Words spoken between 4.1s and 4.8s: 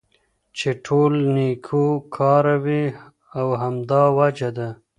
وجه ده